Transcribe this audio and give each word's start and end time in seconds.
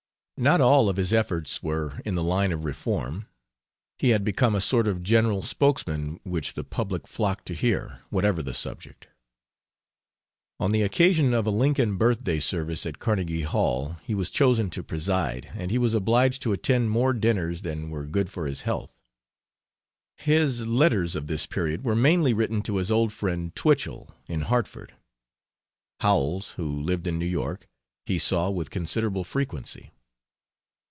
Not 0.43 0.59
all 0.59 0.89
of 0.89 0.97
his 0.97 1.13
efforts 1.13 1.61
were 1.61 1.99
in 2.03 2.15
the 2.15 2.23
line 2.23 2.51
of 2.51 2.65
reform; 2.65 3.27
he 3.99 4.09
had 4.09 4.23
become 4.23 4.55
a 4.55 4.59
sort 4.59 4.87
of 4.87 5.03
general 5.03 5.43
spokesman 5.43 6.19
which 6.23 6.55
the 6.55 6.63
public 6.63 7.07
flocked 7.07 7.45
to 7.45 7.53
hear, 7.53 7.99
whatever 8.09 8.41
the 8.41 8.55
subject. 8.55 9.05
On 10.59 10.71
the 10.71 10.81
occasion 10.81 11.35
of 11.35 11.45
a 11.45 11.51
Lincoln 11.51 11.95
Birthday 11.95 12.39
service 12.39 12.87
at 12.87 12.97
Carnegie 12.97 13.43
Hall 13.43 13.97
he 14.03 14.15
was 14.15 14.31
chosen 14.31 14.71
to 14.71 14.81
preside, 14.81 15.51
and 15.53 15.69
he 15.69 15.77
was 15.77 15.93
obliged 15.93 16.41
to 16.41 16.53
attend 16.53 16.89
more 16.89 17.13
dinners 17.13 17.61
than 17.61 17.91
were 17.91 18.07
good 18.07 18.27
for 18.27 18.47
his 18.47 18.61
health. 18.61 18.95
His 20.17 20.65
letters 20.65 21.15
of 21.15 21.27
this 21.27 21.45
period 21.45 21.83
were 21.83 21.95
mainly 21.95 22.33
written 22.33 22.63
to 22.63 22.77
his 22.77 22.89
old 22.89 23.13
friend 23.13 23.53
Twichell, 23.55 24.09
in 24.25 24.41
Hartford. 24.41 24.93
Howells, 25.99 26.53
who 26.53 26.81
lived 26.81 27.05
in 27.05 27.19
New 27.19 27.27
York, 27.27 27.69
he 28.07 28.17
saw 28.17 28.49
with 28.49 28.71
considerable 28.71 29.23
frequency. 29.23 29.91